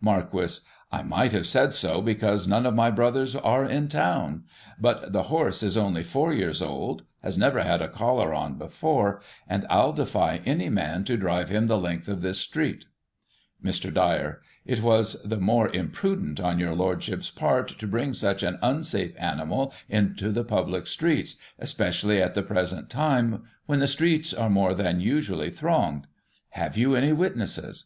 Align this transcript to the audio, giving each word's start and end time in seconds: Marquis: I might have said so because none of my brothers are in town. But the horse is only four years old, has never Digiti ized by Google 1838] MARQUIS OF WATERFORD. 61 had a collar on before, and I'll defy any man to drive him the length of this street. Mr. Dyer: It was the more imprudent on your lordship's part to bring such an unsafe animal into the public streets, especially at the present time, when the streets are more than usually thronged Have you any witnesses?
Marquis: 0.00 0.54
I 0.90 1.04
might 1.04 1.30
have 1.30 1.46
said 1.46 1.72
so 1.72 2.02
because 2.02 2.48
none 2.48 2.66
of 2.66 2.74
my 2.74 2.90
brothers 2.90 3.36
are 3.36 3.64
in 3.64 3.86
town. 3.86 4.42
But 4.80 5.12
the 5.12 5.22
horse 5.30 5.62
is 5.62 5.76
only 5.76 6.02
four 6.02 6.32
years 6.34 6.60
old, 6.60 7.04
has 7.22 7.38
never 7.38 7.60
Digiti 7.60 7.60
ized 7.60 7.78
by 7.92 7.96
Google 7.96 8.14
1838] 8.26 8.34
MARQUIS 8.34 8.34
OF 8.34 8.34
WATERFORD. 8.34 8.34
61 8.34 8.34
had 8.34 8.34
a 8.34 8.34
collar 8.34 8.34
on 8.34 8.58
before, 8.58 9.22
and 9.48 9.66
I'll 9.70 9.92
defy 9.92 10.40
any 10.44 10.68
man 10.68 11.04
to 11.04 11.16
drive 11.16 11.48
him 11.50 11.66
the 11.68 11.78
length 11.78 12.08
of 12.08 12.20
this 12.20 12.38
street. 12.40 12.84
Mr. 13.64 13.94
Dyer: 13.94 14.40
It 14.64 14.82
was 14.82 15.22
the 15.22 15.36
more 15.36 15.68
imprudent 15.68 16.40
on 16.40 16.58
your 16.58 16.74
lordship's 16.74 17.30
part 17.30 17.68
to 17.78 17.86
bring 17.86 18.12
such 18.12 18.42
an 18.42 18.58
unsafe 18.62 19.12
animal 19.16 19.72
into 19.88 20.32
the 20.32 20.42
public 20.42 20.88
streets, 20.88 21.36
especially 21.60 22.20
at 22.20 22.34
the 22.34 22.42
present 22.42 22.90
time, 22.90 23.44
when 23.66 23.78
the 23.78 23.86
streets 23.86 24.34
are 24.34 24.50
more 24.50 24.74
than 24.74 24.98
usually 24.98 25.48
thronged 25.50 26.08
Have 26.48 26.76
you 26.76 26.96
any 26.96 27.12
witnesses? 27.12 27.84